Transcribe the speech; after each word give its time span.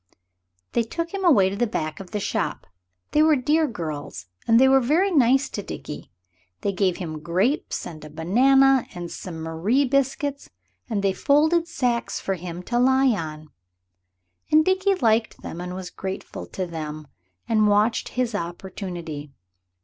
They 0.71 0.81
took 0.81 1.13
him 1.13 1.23
away 1.23 1.51
to 1.51 1.55
the 1.55 1.67
back 1.67 1.99
of 1.99 2.09
the 2.09 2.19
shop. 2.19 2.65
They 3.11 3.21
were 3.21 3.35
dear 3.35 3.67
girls, 3.67 4.25
and 4.47 4.59
they 4.59 4.67
were 4.67 4.79
very 4.79 5.11
nice 5.11 5.47
to 5.49 5.61
Dickie. 5.61 6.09
They 6.61 6.71
gave 6.71 6.97
him 6.97 7.19
grapes, 7.19 7.85
and 7.85 8.03
a 8.03 8.09
banana, 8.09 8.87
and 8.95 9.11
some 9.11 9.43
Marie 9.43 9.85
biscuits, 9.85 10.49
and 10.89 11.03
they 11.03 11.13
folded 11.13 11.67
sacks 11.67 12.19
for 12.19 12.33
him 12.33 12.63
to 12.63 12.79
lie 12.79 13.09
on. 13.09 13.49
And 14.51 14.65
Dickie 14.65 14.95
liked 14.95 15.43
them 15.43 15.61
and 15.61 15.75
was 15.75 15.91
grateful 15.91 16.47
to 16.47 16.65
them 16.65 17.05
and 17.47 17.67
watched 17.67 18.09
his 18.09 18.33
opportunity. 18.33 19.31